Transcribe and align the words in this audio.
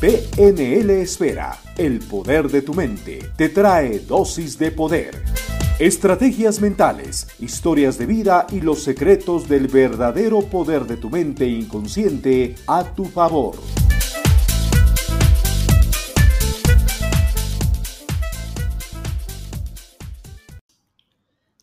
PNL 0.00 1.02
Esfera, 1.02 1.60
el 1.76 1.98
poder 1.98 2.48
de 2.48 2.62
tu 2.62 2.72
mente, 2.72 3.18
te 3.36 3.50
trae 3.50 3.98
dosis 3.98 4.58
de 4.58 4.70
poder. 4.70 5.22
Estrategias 5.78 6.58
mentales, 6.62 7.28
historias 7.38 7.98
de 7.98 8.06
vida 8.06 8.46
y 8.50 8.62
los 8.62 8.82
secretos 8.82 9.46
del 9.46 9.68
verdadero 9.68 10.40
poder 10.40 10.86
de 10.86 10.96
tu 10.96 11.10
mente 11.10 11.46
inconsciente 11.46 12.54
a 12.66 12.82
tu 12.94 13.04
favor. 13.04 13.56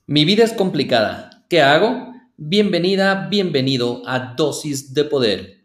Mi 0.05 0.25
vida 0.25 0.43
es 0.43 0.54
complicada. 0.54 1.43
¿Qué 1.49 1.63
hago? 1.63 2.13
Bienvenida, 2.38 3.29
bienvenido 3.31 4.04
a 4.05 4.35
Dosis 4.35 4.93
de 4.93 5.05
Poder 5.05 5.56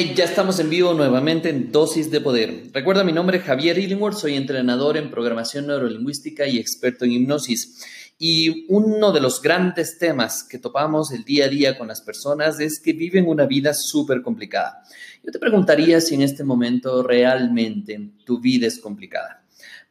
Hey, 0.00 0.12
ya 0.14 0.26
estamos 0.26 0.60
en 0.60 0.70
vivo 0.70 0.94
nuevamente 0.94 1.48
en 1.48 1.72
Dosis 1.72 2.08
de 2.08 2.20
Poder. 2.20 2.70
Recuerda 2.72 3.02
mi 3.02 3.10
nombre 3.10 3.38
es 3.38 3.42
Javier 3.42 3.76
Illingworth, 3.80 4.16
soy 4.16 4.36
entrenador 4.36 4.96
en 4.96 5.10
programación 5.10 5.66
neurolingüística 5.66 6.46
y 6.46 6.60
experto 6.60 7.04
en 7.04 7.10
hipnosis. 7.10 7.84
Y 8.16 8.64
uno 8.68 9.10
de 9.10 9.20
los 9.20 9.42
grandes 9.42 9.98
temas 9.98 10.44
que 10.44 10.58
topamos 10.58 11.10
el 11.10 11.24
día 11.24 11.46
a 11.46 11.48
día 11.48 11.76
con 11.76 11.88
las 11.88 12.00
personas 12.00 12.60
es 12.60 12.78
que 12.78 12.92
viven 12.92 13.26
una 13.26 13.46
vida 13.46 13.74
súper 13.74 14.22
complicada. 14.22 14.84
Yo 15.24 15.32
te 15.32 15.40
preguntaría 15.40 16.00
si 16.00 16.14
en 16.14 16.22
este 16.22 16.44
momento 16.44 17.02
realmente 17.02 18.12
tu 18.24 18.38
vida 18.38 18.68
es 18.68 18.78
complicada. 18.78 19.42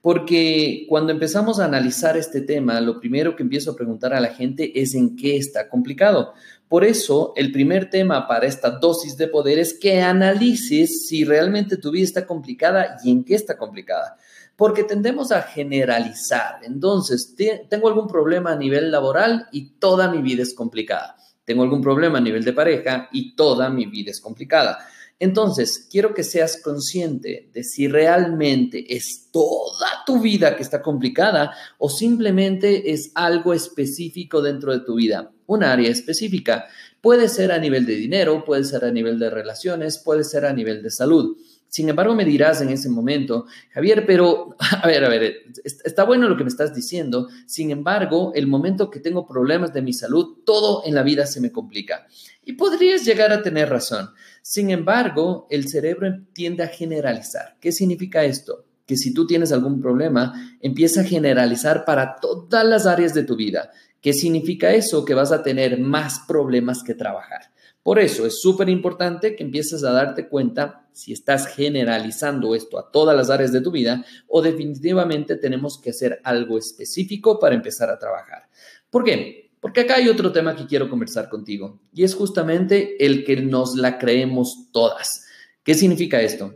Porque 0.02 0.86
cuando 0.88 1.12
empezamos 1.12 1.60
a 1.60 1.66
analizar 1.66 2.18
este 2.18 2.42
tema, 2.42 2.80
lo 2.80 3.00
primero 3.00 3.36
que 3.36 3.44
empiezo 3.44 3.72
a 3.72 3.76
preguntar 3.76 4.14
a 4.14 4.20
la 4.20 4.30
gente 4.30 4.80
es 4.80 4.94
en 4.94 5.16
qué 5.16 5.38
está 5.38 5.68
complicado. 5.68 6.34
Por 6.68 6.84
eso, 6.84 7.34
el 7.36 7.52
primer 7.52 7.90
tema 7.90 8.28
para 8.28 8.46
esta 8.46 8.70
dosis 8.70 9.18
de 9.18 9.28
poder 9.28 9.58
es 9.58 9.74
que 9.74 10.02
analices 10.02 11.08
si 11.08 11.24
realmente 11.24 11.78
tu 11.78 11.92
vida 11.92 12.04
está 12.04 12.26
complicada 12.26 12.98
y 13.04 13.12
en 13.12 13.24
qué 13.24 13.36
está 13.36 13.58
complicada. 13.58 14.18
Porque 14.56 14.84
tendemos 14.84 15.32
a 15.32 15.42
generalizar. 15.42 16.60
Entonces, 16.64 17.36
tengo 17.70 17.88
algún 17.88 18.08
problema 18.08 18.52
a 18.52 18.58
nivel 18.58 18.92
laboral 18.92 19.48
y 19.52 19.72
toda 19.80 20.10
mi 20.10 20.22
vida 20.22 20.44
es 20.44 20.54
complicada. 20.54 21.16
Tengo 21.46 21.64
algún 21.64 21.82
problema 21.82 22.18
a 22.18 22.22
nivel 22.22 22.44
de 22.44 22.54
pareja 22.54 23.08
y 23.12 23.34
toda 23.36 23.70
mi 23.70 23.86
vida 23.86 24.12
es 24.12 24.20
complicada. 24.20 24.80
Entonces, 25.20 25.88
quiero 25.90 26.14
que 26.14 26.24
seas 26.24 26.62
consciente 26.62 27.50
de 27.52 27.64
si 27.64 27.88
realmente 27.88 28.96
es 28.96 29.30
toda 29.32 29.88
tu 30.06 30.22
vida 30.22 30.56
que 30.56 30.62
está 30.62 30.82
complicada 30.82 31.56
o 31.80 31.90
simplemente 31.90 32.92
es 32.92 33.12
algo 33.16 33.54
específico 33.54 34.42
dentro 34.42 34.72
de 34.72 34.86
tu 34.86 34.96
vida, 34.96 35.32
un 35.48 35.64
área 35.64 35.90
específica. 35.90 36.66
Puede 37.02 37.30
ser 37.30 37.52
a 37.52 37.58
nivel 37.58 37.86
de 37.88 37.96
dinero, 37.96 38.46
puede 38.46 38.64
ser 38.64 38.86
a 38.86 38.92
nivel 38.92 39.18
de 39.18 39.32
relaciones, 39.32 39.98
puede 39.98 40.24
ser 40.24 40.46
a 40.46 40.54
nivel 40.54 40.84
de 40.84 40.92
salud. 40.92 41.36
Sin 41.70 41.90
embargo, 41.90 42.16
me 42.16 42.24
dirás 42.24 42.62
en 42.62 42.70
ese 42.70 42.90
momento, 42.90 43.46
Javier, 43.72 44.06
pero, 44.06 44.56
a 44.82 44.88
ver, 44.88 45.04
a 45.04 45.10
ver, 45.10 45.36
está 45.64 46.04
bueno 46.04 46.30
lo 46.30 46.38
que 46.38 46.44
me 46.44 46.50
estás 46.50 46.74
diciendo. 46.74 47.28
Sin 47.46 47.72
embargo, 47.72 48.32
el 48.36 48.48
momento 48.48 48.90
que 48.90 49.00
tengo 49.00 49.26
problemas 49.26 49.74
de 49.74 49.82
mi 49.82 49.94
salud, 49.94 50.38
todo 50.46 50.84
en 50.86 50.96
la 50.96 51.04
vida 51.04 51.26
se 51.26 51.42
me 51.42 51.52
complica. 51.52 52.08
Y 52.46 52.54
podrías 52.54 53.04
llegar 53.04 53.34
a 53.34 53.42
tener 53.42 53.70
razón. 53.70 54.10
Sin 54.50 54.70
embargo, 54.70 55.46
el 55.50 55.68
cerebro 55.68 56.08
tiende 56.32 56.64
a 56.64 56.70
generalizar. 56.70 57.58
¿Qué 57.60 57.74
significa 57.74 58.24
esto? 58.24 58.64
Que 58.86 58.96
si 58.96 59.14
tú 59.14 59.28
tienes 59.28 59.52
algún 59.52 59.82
problema, 59.82 60.56
empieza 60.62 61.02
a 61.02 61.04
generalizar 61.04 61.84
para 61.84 62.16
todas 62.22 62.64
las 62.64 62.86
áreas 62.86 63.14
de 63.14 63.26
tu 63.26 63.36
vida. 63.36 63.72
¿Qué 64.00 64.14
significa 64.14 64.74
eso? 64.74 65.04
Que 65.04 65.16
vas 65.16 65.34
a 65.34 65.44
tener 65.44 65.82
más 65.82 66.22
problemas 66.30 66.82
que 66.82 66.94
trabajar. 66.94 67.52
Por 67.84 68.00
eso 68.00 68.26
es 68.26 68.40
súper 68.40 68.70
importante 68.70 69.36
que 69.36 69.44
empieces 69.44 69.84
a 69.84 69.92
darte 69.92 70.30
cuenta 70.30 70.88
si 70.94 71.12
estás 71.12 71.48
generalizando 71.48 72.56
esto 72.56 72.80
a 72.80 72.90
todas 72.90 73.18
las 73.18 73.30
áreas 73.30 73.52
de 73.52 73.60
tu 73.60 73.72
vida 73.72 74.06
o 74.30 74.42
definitivamente 74.42 75.36
tenemos 75.36 75.78
que 75.78 75.90
hacer 75.90 76.22
algo 76.24 76.58
específico 76.58 77.38
para 77.38 77.56
empezar 77.56 77.90
a 77.90 78.00
trabajar. 78.00 78.44
¿Por 78.90 79.04
qué? 79.04 79.47
Porque 79.68 79.82
acá 79.82 79.96
hay 79.96 80.08
otro 80.08 80.32
tema 80.32 80.56
que 80.56 80.66
quiero 80.66 80.90
conversar 80.90 81.28
contigo 81.28 81.82
y 81.94 82.06
es 82.06 82.16
justamente 82.16 83.06
el 83.06 83.26
que 83.26 83.36
nos 83.42 83.76
la 83.76 83.98
creemos 83.98 84.70
todas. 84.72 85.28
¿Qué 85.62 85.74
significa 85.74 86.22
esto? 86.22 86.56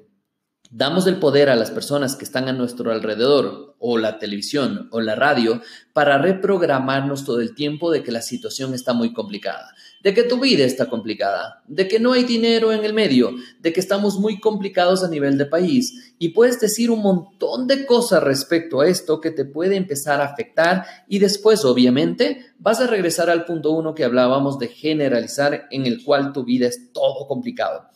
Damos 0.74 1.06
el 1.06 1.18
poder 1.18 1.50
a 1.50 1.58
las 1.58 1.70
personas 1.70 2.16
que 2.16 2.24
están 2.24 2.48
a 2.48 2.54
nuestro 2.54 2.94
alrededor, 2.94 3.76
o 3.78 3.98
la 3.98 4.20
televisión, 4.20 4.88
o 4.92 5.02
la 5.02 5.16
radio, 5.16 5.62
para 5.92 6.18
reprogramarnos 6.18 7.26
todo 7.26 7.42
el 7.42 7.54
tiempo 7.56 7.92
de 7.92 8.04
que 8.04 8.14
la 8.14 8.22
situación 8.22 8.74
está 8.74 8.94
muy 8.94 9.12
complicada, 9.12 9.76
de 10.02 10.14
que 10.14 10.24
tu 10.24 10.40
vida 10.40 10.64
está 10.64 10.86
complicada, 10.86 11.62
de 11.68 11.90
que 11.90 12.00
no 12.00 12.14
hay 12.14 12.24
dinero 12.24 12.72
en 12.72 12.86
el 12.86 12.94
medio, 12.94 13.36
de 13.60 13.74
que 13.74 13.82
estamos 13.82 14.18
muy 14.18 14.40
complicados 14.40 15.04
a 15.04 15.10
nivel 15.10 15.38
de 15.38 15.46
país. 15.46 16.14
Y 16.20 16.30
puedes 16.30 16.58
decir 16.62 16.90
un 16.90 17.02
montón 17.02 17.68
de 17.68 17.86
cosas 17.86 18.24
respecto 18.24 18.80
a 18.80 18.88
esto 18.88 19.20
que 19.20 19.32
te 19.32 19.44
puede 19.44 19.76
empezar 19.76 20.22
a 20.22 20.26
afectar 20.28 20.86
y 21.10 21.20
después, 21.20 21.66
obviamente, 21.66 22.46
vas 22.60 22.80
a 22.80 22.88
regresar 22.88 23.30
al 23.30 23.44
punto 23.44 23.72
uno 23.72 23.94
que 23.94 24.06
hablábamos 24.06 24.58
de 24.58 24.70
generalizar 24.70 25.68
en 25.70 25.86
el 25.86 26.02
cual 26.02 26.32
tu 26.32 26.46
vida 26.46 26.68
es 26.68 26.94
todo 26.94 27.28
complicado. 27.28 27.90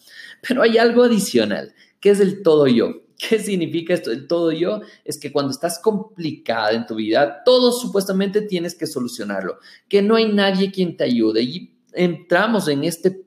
Pero 0.45 0.61
hay 0.61 0.77
algo 0.77 1.03
adicional 1.03 1.73
¿Qué 2.05 2.11
es 2.11 2.19
el 2.19 2.43
todo 2.43 2.67
yo? 2.67 3.01
¿Qué 3.17 3.39
significa 3.39 3.95
esto? 3.95 4.11
El 4.11 4.27
todo 4.27 4.51
yo 4.51 4.81
es 5.03 5.19
que 5.19 5.31
cuando 5.31 5.49
estás 5.49 5.79
complicada 5.79 6.73
en 6.73 6.85
tu 6.85 6.93
vida, 6.93 7.41
todo 7.43 7.71
supuestamente 7.71 8.41
tienes 8.41 8.75
que 8.75 8.85
solucionarlo, 8.85 9.57
que 9.89 10.03
no 10.03 10.13
hay 10.13 10.31
nadie 10.31 10.71
quien 10.71 10.97
te 10.97 11.05
ayude. 11.05 11.41
Y 11.41 11.79
entramos 11.93 12.67
en 12.67 12.83
este 12.83 13.23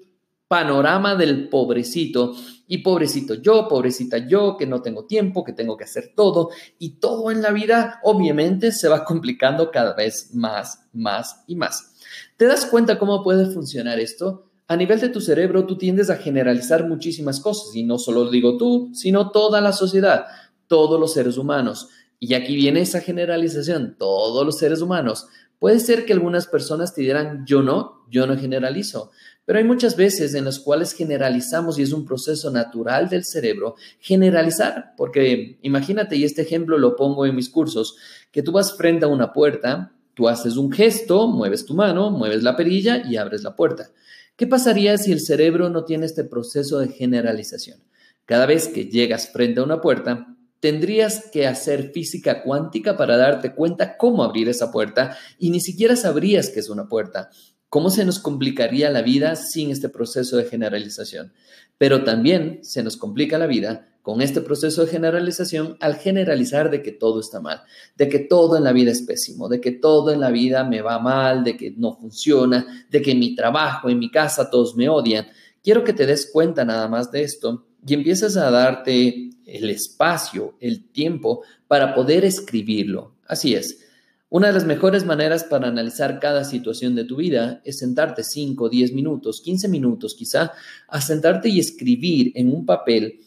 panorama 0.46 1.16
del 1.16 1.48
pobrecito 1.48 2.36
y 2.68 2.78
pobrecito 2.78 3.34
yo, 3.34 3.66
pobrecita 3.66 4.18
yo, 4.18 4.56
que 4.56 4.68
no 4.68 4.80
tengo 4.80 5.06
tiempo, 5.06 5.42
que 5.42 5.54
tengo 5.54 5.76
que 5.76 5.82
hacer 5.82 6.12
todo 6.14 6.50
y 6.78 7.00
todo 7.00 7.32
en 7.32 7.42
la 7.42 7.50
vida 7.50 7.98
obviamente 8.04 8.70
se 8.70 8.86
va 8.86 9.04
complicando 9.04 9.72
cada 9.72 9.94
vez 9.96 10.30
más, 10.34 10.86
más 10.92 11.42
y 11.48 11.56
más. 11.56 11.96
¿Te 12.36 12.46
das 12.46 12.64
cuenta 12.64 12.96
cómo 12.96 13.24
puede 13.24 13.52
funcionar 13.52 13.98
esto? 13.98 14.47
A 14.68 14.76
nivel 14.76 15.00
de 15.00 15.08
tu 15.08 15.22
cerebro 15.22 15.66
tú 15.66 15.78
tiendes 15.78 16.10
a 16.10 16.16
generalizar 16.16 16.86
muchísimas 16.86 17.40
cosas 17.40 17.74
y 17.74 17.84
no 17.84 17.98
solo 17.98 18.24
lo 18.24 18.30
digo 18.30 18.58
tú, 18.58 18.90
sino 18.92 19.30
toda 19.30 19.62
la 19.62 19.72
sociedad, 19.72 20.26
todos 20.66 21.00
los 21.00 21.14
seres 21.14 21.38
humanos. 21.38 21.88
Y 22.20 22.34
aquí 22.34 22.54
viene 22.54 22.82
esa 22.82 23.00
generalización, 23.00 23.96
todos 23.98 24.44
los 24.44 24.58
seres 24.58 24.82
humanos. 24.82 25.26
Puede 25.58 25.80
ser 25.80 26.04
que 26.04 26.12
algunas 26.12 26.46
personas 26.46 26.94
te 26.94 27.00
dirán, 27.00 27.44
yo 27.46 27.62
no, 27.62 28.04
yo 28.10 28.26
no 28.26 28.36
generalizo, 28.36 29.10
pero 29.46 29.58
hay 29.58 29.64
muchas 29.64 29.96
veces 29.96 30.34
en 30.34 30.44
las 30.44 30.58
cuales 30.58 30.92
generalizamos 30.92 31.78
y 31.78 31.82
es 31.82 31.92
un 31.92 32.04
proceso 32.04 32.50
natural 32.50 33.08
del 33.08 33.24
cerebro 33.24 33.74
generalizar, 34.00 34.92
porque 34.98 35.58
imagínate, 35.62 36.16
y 36.16 36.24
este 36.24 36.42
ejemplo 36.42 36.76
lo 36.76 36.94
pongo 36.94 37.24
en 37.24 37.34
mis 37.34 37.48
cursos, 37.48 37.96
que 38.30 38.42
tú 38.42 38.52
vas 38.52 38.76
frente 38.76 39.06
a 39.06 39.08
una 39.08 39.32
puerta, 39.32 39.92
tú 40.12 40.28
haces 40.28 40.58
un 40.58 40.70
gesto, 40.70 41.26
mueves 41.26 41.64
tu 41.64 41.72
mano, 41.72 42.10
mueves 42.10 42.42
la 42.42 42.54
perilla 42.54 43.02
y 43.08 43.16
abres 43.16 43.42
la 43.42 43.56
puerta. 43.56 43.90
¿Qué 44.38 44.46
pasaría 44.46 44.96
si 44.98 45.10
el 45.10 45.18
cerebro 45.18 45.68
no 45.68 45.84
tiene 45.84 46.06
este 46.06 46.22
proceso 46.22 46.78
de 46.78 46.86
generalización? 46.86 47.82
Cada 48.24 48.46
vez 48.46 48.68
que 48.68 48.84
llegas 48.84 49.32
frente 49.32 49.58
a 49.58 49.64
una 49.64 49.80
puerta, 49.80 50.36
tendrías 50.60 51.28
que 51.32 51.48
hacer 51.48 51.90
física 51.90 52.44
cuántica 52.44 52.96
para 52.96 53.16
darte 53.16 53.52
cuenta 53.52 53.96
cómo 53.96 54.22
abrir 54.22 54.48
esa 54.48 54.70
puerta 54.70 55.16
y 55.40 55.50
ni 55.50 55.58
siquiera 55.58 55.96
sabrías 55.96 56.50
que 56.50 56.60
es 56.60 56.70
una 56.70 56.86
puerta. 56.86 57.30
¿Cómo 57.68 57.90
se 57.90 58.06
nos 58.06 58.18
complicaría 58.18 58.90
la 58.90 59.02
vida 59.02 59.36
sin 59.36 59.70
este 59.70 59.90
proceso 59.90 60.38
de 60.38 60.44
generalización? 60.44 61.32
Pero 61.76 62.02
también 62.02 62.60
se 62.62 62.82
nos 62.82 62.96
complica 62.96 63.36
la 63.36 63.46
vida 63.46 63.88
con 64.00 64.22
este 64.22 64.40
proceso 64.40 64.86
de 64.86 64.90
generalización 64.90 65.76
al 65.80 65.96
generalizar 65.96 66.70
de 66.70 66.82
que 66.82 66.92
todo 66.92 67.20
está 67.20 67.42
mal, 67.42 67.60
de 67.94 68.08
que 68.08 68.20
todo 68.20 68.56
en 68.56 68.64
la 68.64 68.72
vida 68.72 68.90
es 68.90 69.02
pésimo, 69.02 69.50
de 69.50 69.60
que 69.60 69.70
todo 69.70 70.10
en 70.10 70.20
la 70.20 70.30
vida 70.30 70.64
me 70.64 70.80
va 70.80 70.98
mal, 70.98 71.44
de 71.44 71.58
que 71.58 71.72
no 71.72 71.94
funciona, 71.94 72.86
de 72.90 73.02
que 73.02 73.10
en 73.10 73.18
mi 73.18 73.34
trabajo, 73.34 73.90
en 73.90 73.98
mi 73.98 74.10
casa 74.10 74.48
todos 74.48 74.74
me 74.74 74.88
odian. 74.88 75.26
Quiero 75.62 75.84
que 75.84 75.92
te 75.92 76.06
des 76.06 76.30
cuenta 76.32 76.64
nada 76.64 76.88
más 76.88 77.12
de 77.12 77.22
esto 77.22 77.66
y 77.86 77.92
empieces 77.92 78.38
a 78.38 78.50
darte 78.50 79.28
el 79.44 79.68
espacio, 79.68 80.54
el 80.58 80.88
tiempo 80.90 81.42
para 81.66 81.94
poder 81.94 82.24
escribirlo. 82.24 83.16
Así 83.26 83.54
es. 83.54 83.87
Una 84.30 84.48
de 84.48 84.52
las 84.52 84.66
mejores 84.66 85.06
maneras 85.06 85.44
para 85.44 85.68
analizar 85.68 86.20
cada 86.20 86.44
situación 86.44 86.94
de 86.94 87.04
tu 87.04 87.16
vida 87.16 87.62
es 87.64 87.78
sentarte 87.78 88.22
5, 88.22 88.68
10 88.68 88.92
minutos, 88.92 89.40
15 89.40 89.68
minutos 89.68 90.14
quizá, 90.14 90.52
a 90.86 91.00
sentarte 91.00 91.48
y 91.48 91.58
escribir 91.58 92.32
en 92.34 92.52
un 92.52 92.66
papel 92.66 93.20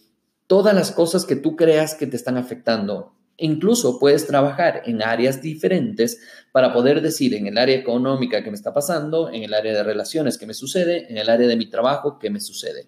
todas 0.45 0.75
las 0.75 0.92
cosas 0.92 1.25
que 1.25 1.36
tú 1.36 1.56
creas 1.56 1.95
que 1.95 2.06
te 2.06 2.18
están 2.18 2.38
afectando 2.38 3.13
incluso 3.41 3.99
puedes 3.99 4.25
trabajar 4.27 4.83
en 4.85 5.01
áreas 5.01 5.41
diferentes 5.41 6.19
para 6.51 6.73
poder 6.73 7.01
decir 7.01 7.33
en 7.33 7.47
el 7.47 7.57
área 7.57 7.75
económica 7.75 8.43
que 8.43 8.49
me 8.49 8.55
está 8.55 8.73
pasando, 8.73 9.29
en 9.29 9.43
el 9.43 9.53
área 9.53 9.73
de 9.73 9.83
relaciones 9.83 10.38
que 10.38 10.45
me 10.45 10.53
sucede, 10.53 11.11
en 11.11 11.17
el 11.17 11.29
área 11.29 11.47
de 11.47 11.55
mi 11.55 11.69
trabajo 11.69 12.19
que 12.19 12.29
me 12.29 12.39
sucede. 12.39 12.88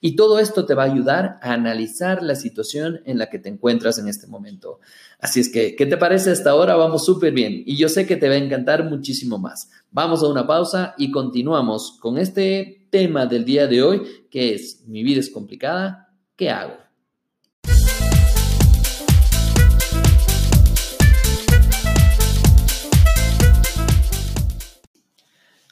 Y 0.00 0.16
todo 0.16 0.38
esto 0.38 0.66
te 0.66 0.74
va 0.74 0.82
a 0.82 0.92
ayudar 0.92 1.38
a 1.40 1.52
analizar 1.52 2.22
la 2.22 2.34
situación 2.34 3.00
en 3.06 3.18
la 3.18 3.30
que 3.30 3.38
te 3.38 3.48
encuentras 3.48 3.98
en 3.98 4.08
este 4.08 4.26
momento. 4.26 4.80
Así 5.18 5.40
es 5.40 5.48
que, 5.48 5.76
¿qué 5.76 5.86
te 5.86 5.96
parece 5.96 6.30
hasta 6.30 6.50
ahora? 6.50 6.76
Vamos 6.76 7.06
súper 7.06 7.32
bien 7.32 7.62
y 7.64 7.76
yo 7.76 7.88
sé 7.88 8.06
que 8.06 8.16
te 8.16 8.28
va 8.28 8.34
a 8.34 8.38
encantar 8.38 8.84
muchísimo 8.84 9.38
más. 9.38 9.70
Vamos 9.90 10.22
a 10.22 10.28
una 10.28 10.46
pausa 10.46 10.94
y 10.98 11.10
continuamos 11.10 11.98
con 12.00 12.18
este 12.18 12.86
tema 12.90 13.26
del 13.26 13.44
día 13.44 13.66
de 13.66 13.82
hoy 13.82 14.02
que 14.30 14.54
es 14.54 14.84
mi 14.86 15.02
vida 15.02 15.20
es 15.20 15.30
complicada, 15.30 16.12
¿qué 16.36 16.50
hago? 16.50 16.83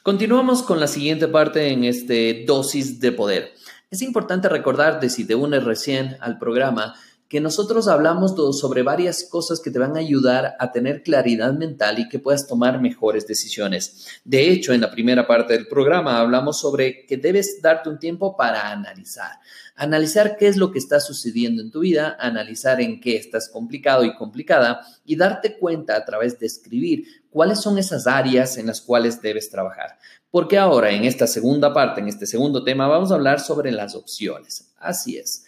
Continuamos 0.03 0.63
con 0.63 0.81
la 0.81 0.87
siguiente 0.87 1.29
parte 1.29 1.71
en 1.71 1.85
este 1.85 2.43
dosis 2.45 2.99
de 2.99 3.13
poder. 3.13 3.53
Es 3.89 4.01
importante 4.01 4.49
recordar 4.49 4.99
de 4.99 5.09
si 5.09 5.25
te 5.25 5.33
unes 5.33 5.63
recién 5.63 6.17
al 6.19 6.37
programa 6.39 6.95
que 7.33 7.41
nosotros 7.41 7.87
hablamos 7.87 8.35
sobre 8.55 8.83
varias 8.83 9.23
cosas 9.23 9.59
que 9.59 9.71
te 9.71 9.79
van 9.79 9.95
a 9.95 10.01
ayudar 10.01 10.55
a 10.59 10.71
tener 10.71 11.01
claridad 11.01 11.51
mental 11.51 11.97
y 11.97 12.07
que 12.07 12.19
puedas 12.19 12.45
tomar 12.45 12.79
mejores 12.79 13.25
decisiones. 13.25 14.05
De 14.23 14.51
hecho, 14.51 14.71
en 14.71 14.81
la 14.81 14.91
primera 14.91 15.25
parte 15.25 15.53
del 15.53 15.67
programa 15.67 16.19
hablamos 16.19 16.59
sobre 16.59 17.07
que 17.07 17.17
debes 17.17 17.59
darte 17.59 17.89
un 17.89 17.97
tiempo 17.97 18.37
para 18.37 18.69
analizar. 18.69 19.31
Analizar 19.75 20.37
qué 20.37 20.47
es 20.47 20.57
lo 20.57 20.71
que 20.71 20.77
está 20.77 20.99
sucediendo 20.99 21.63
en 21.63 21.71
tu 21.71 21.79
vida, 21.79 22.15
analizar 22.19 22.79
en 22.81 23.01
qué 23.01 23.15
estás 23.15 23.49
complicado 23.49 24.05
y 24.05 24.13
complicada 24.13 24.81
y 25.03 25.15
darte 25.15 25.57
cuenta 25.57 25.95
a 25.97 26.05
través 26.05 26.37
de 26.37 26.45
escribir 26.45 27.25
cuáles 27.31 27.59
son 27.59 27.79
esas 27.79 28.05
áreas 28.05 28.59
en 28.59 28.67
las 28.67 28.79
cuales 28.79 29.23
debes 29.23 29.49
trabajar. 29.49 29.97
Porque 30.29 30.59
ahora, 30.59 30.91
en 30.91 31.03
esta 31.03 31.25
segunda 31.25 31.73
parte, 31.73 31.99
en 31.99 32.09
este 32.09 32.27
segundo 32.27 32.63
tema, 32.63 32.87
vamos 32.87 33.11
a 33.11 33.15
hablar 33.15 33.39
sobre 33.39 33.71
las 33.71 33.95
opciones. 33.95 34.71
Así 34.77 35.17
es. 35.17 35.45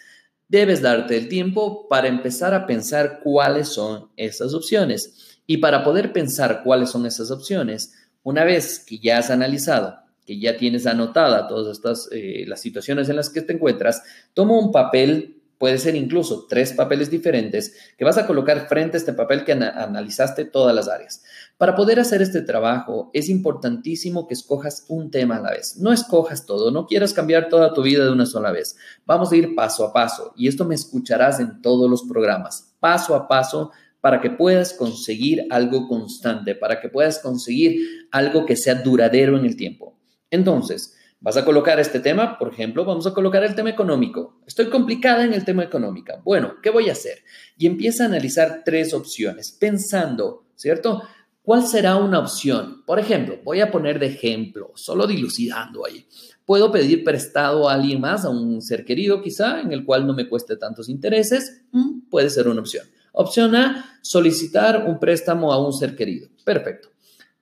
Debes 0.48 0.80
darte 0.80 1.16
el 1.16 1.28
tiempo 1.28 1.88
para 1.88 2.08
empezar 2.08 2.54
a 2.54 2.66
pensar 2.66 3.20
cuáles 3.22 3.68
son 3.68 4.10
esas 4.16 4.54
opciones. 4.54 5.38
Y 5.46 5.58
para 5.58 5.84
poder 5.84 6.12
pensar 6.12 6.62
cuáles 6.62 6.90
son 6.90 7.06
esas 7.06 7.30
opciones, 7.30 7.94
una 8.22 8.44
vez 8.44 8.80
que 8.80 8.98
ya 8.98 9.18
has 9.18 9.30
analizado, 9.30 9.98
que 10.24 10.38
ya 10.38 10.56
tienes 10.56 10.86
anotada 10.86 11.46
todas 11.46 11.76
estas 11.76 12.08
eh, 12.10 12.44
las 12.46 12.60
situaciones 12.60 13.08
en 13.08 13.16
las 13.16 13.30
que 13.30 13.42
te 13.42 13.52
encuentras, 13.52 14.02
toma 14.34 14.58
un 14.58 14.72
papel 14.72 15.35
puede 15.58 15.78
ser 15.78 15.94
incluso 15.94 16.46
tres 16.48 16.72
papeles 16.72 17.10
diferentes 17.10 17.74
que 17.96 18.04
vas 18.04 18.18
a 18.18 18.26
colocar 18.26 18.68
frente 18.68 18.96
a 18.96 19.00
este 19.00 19.12
papel 19.12 19.44
que 19.44 19.52
analizaste 19.52 20.44
todas 20.44 20.74
las 20.74 20.88
áreas. 20.88 21.22
Para 21.56 21.74
poder 21.74 22.00
hacer 22.00 22.22
este 22.22 22.42
trabajo 22.42 23.10
es 23.12 23.28
importantísimo 23.28 24.26
que 24.26 24.34
escojas 24.34 24.84
un 24.88 25.10
tema 25.10 25.36
a 25.36 25.40
la 25.40 25.50
vez. 25.50 25.76
No 25.78 25.92
escojas 25.92 26.46
todo, 26.46 26.70
no 26.70 26.86
quieras 26.86 27.14
cambiar 27.14 27.48
toda 27.48 27.72
tu 27.72 27.82
vida 27.82 28.04
de 28.04 28.12
una 28.12 28.26
sola 28.26 28.52
vez. 28.52 28.76
Vamos 29.06 29.32
a 29.32 29.36
ir 29.36 29.54
paso 29.54 29.84
a 29.84 29.92
paso 29.92 30.32
y 30.36 30.48
esto 30.48 30.64
me 30.64 30.74
escucharás 30.74 31.40
en 31.40 31.62
todos 31.62 31.90
los 31.90 32.02
programas, 32.02 32.74
paso 32.80 33.14
a 33.14 33.28
paso 33.28 33.70
para 34.00 34.20
que 34.20 34.30
puedas 34.30 34.72
conseguir 34.72 35.46
algo 35.50 35.88
constante, 35.88 36.54
para 36.54 36.80
que 36.80 36.88
puedas 36.88 37.18
conseguir 37.18 38.06
algo 38.12 38.46
que 38.46 38.56
sea 38.56 38.76
duradero 38.76 39.36
en 39.36 39.44
el 39.44 39.56
tiempo. 39.56 39.98
Entonces, 40.30 40.95
Vas 41.18 41.36
a 41.38 41.44
colocar 41.44 41.80
este 41.80 42.00
tema, 42.00 42.38
por 42.38 42.52
ejemplo, 42.52 42.84
vamos 42.84 43.06
a 43.06 43.14
colocar 43.14 43.42
el 43.42 43.54
tema 43.54 43.70
económico. 43.70 44.40
Estoy 44.46 44.68
complicada 44.68 45.24
en 45.24 45.32
el 45.32 45.44
tema 45.44 45.64
económico. 45.64 46.12
Bueno, 46.24 46.56
¿qué 46.62 46.68
voy 46.68 46.90
a 46.90 46.92
hacer? 46.92 47.24
Y 47.56 47.66
empieza 47.66 48.04
a 48.04 48.06
analizar 48.06 48.62
tres 48.64 48.92
opciones, 48.92 49.56
pensando, 49.58 50.44
¿cierto? 50.54 51.02
¿Cuál 51.40 51.66
será 51.66 51.96
una 51.96 52.18
opción? 52.18 52.82
Por 52.84 52.98
ejemplo, 52.98 53.38
voy 53.44 53.60
a 53.60 53.70
poner 53.70 53.98
de 53.98 54.06
ejemplo, 54.06 54.72
solo 54.74 55.06
dilucidando 55.06 55.86
ahí. 55.86 56.06
Puedo 56.44 56.70
pedir 56.70 57.02
prestado 57.02 57.68
a 57.68 57.74
alguien 57.74 58.00
más, 58.00 58.24
a 58.24 58.28
un 58.28 58.60
ser 58.60 58.84
querido 58.84 59.22
quizá, 59.22 59.60
en 59.60 59.72
el 59.72 59.84
cual 59.84 60.06
no 60.06 60.12
me 60.12 60.28
cueste 60.28 60.56
tantos 60.56 60.88
intereses. 60.88 61.62
Mm, 61.72 62.08
puede 62.10 62.28
ser 62.28 62.46
una 62.46 62.60
opción. 62.60 62.84
Opción 63.12 63.56
A, 63.56 63.98
solicitar 64.02 64.84
un 64.86 64.98
préstamo 64.98 65.50
a 65.50 65.64
un 65.64 65.72
ser 65.72 65.96
querido. 65.96 66.28
Perfecto. 66.44 66.90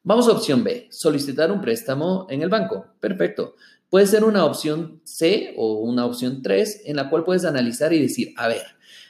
Vamos 0.06 0.28
a 0.28 0.32
opción 0.32 0.62
B, 0.62 0.86
solicitar 0.90 1.50
un 1.50 1.62
préstamo 1.62 2.26
en 2.28 2.42
el 2.42 2.50
banco. 2.50 2.88
Perfecto. 3.00 3.54
Puede 3.88 4.06
ser 4.06 4.22
una 4.24 4.44
opción 4.44 5.00
C 5.02 5.54
o 5.56 5.78
una 5.78 6.04
opción 6.04 6.42
3 6.42 6.82
en 6.84 6.96
la 6.96 7.08
cual 7.08 7.24
puedes 7.24 7.46
analizar 7.46 7.90
y 7.94 8.02
decir, 8.02 8.34
a 8.36 8.48
ver, 8.48 8.66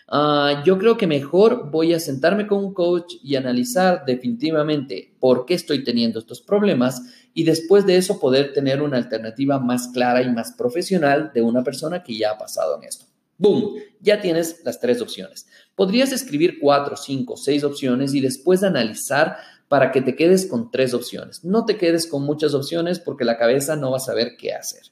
ah, 0.07 0.63
yo 0.65 0.79
creo 0.79 0.97
que 0.97 1.09
mejor 1.09 1.73
voy 1.73 1.95
a 1.95 1.99
sentarme 1.99 2.47
con 2.47 2.65
un 2.65 2.73
coach 2.73 3.15
y 3.25 3.35
analizar 3.35 4.05
definitivamente 4.07 5.17
por 5.19 5.47
qué 5.47 5.55
estoy 5.55 5.83
teniendo 5.83 6.21
estos 6.21 6.41
problemas 6.41 7.03
y 7.35 7.43
después 7.43 7.85
de 7.87 7.97
eso 7.97 8.21
poder 8.21 8.53
tener 8.53 8.81
una 8.81 8.97
alternativa 8.97 9.59
más 9.59 9.89
clara 9.89 10.23
y 10.23 10.31
más 10.31 10.53
profesional 10.53 11.33
de 11.35 11.43
una 11.43 11.65
persona 11.65 12.05
que 12.05 12.17
ya 12.17 12.31
ha 12.31 12.39
pasado 12.39 12.77
en 12.77 12.85
esto. 12.85 13.07
¡Boom! 13.37 13.75
Ya 14.01 14.21
tienes 14.21 14.61
las 14.65 14.79
tres 14.79 15.01
opciones. 15.01 15.49
Podrías 15.75 16.13
escribir 16.13 16.59
cuatro, 16.61 16.97
cinco, 16.97 17.37
seis 17.37 17.65
opciones 17.65 18.15
y 18.15 18.21
después 18.21 18.63
analizar 18.63 19.39
para 19.75 19.91
que 19.91 20.03
te 20.03 20.15
quedes 20.15 20.47
con 20.47 20.71
tres 20.71 20.95
opciones. 20.95 21.45
No 21.45 21.65
te 21.65 21.77
quedes 21.77 22.07
con 22.07 22.23
muchas 22.23 22.55
opciones 22.55 23.01
porque 23.01 23.25
la 23.25 23.37
cabeza 23.37 23.75
no 23.75 23.91
va 23.91 23.97
a 23.97 24.01
saber 24.01 24.37
qué 24.39 24.55
hacer. 24.55 24.83